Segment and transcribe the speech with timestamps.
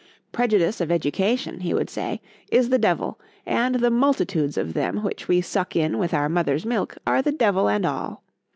[0.31, 5.41] —Prejudice of education, he would say, is the devil,—and the multitudes of them which we
[5.41, 8.23] suck in with our mother's milk—_are the devil and all.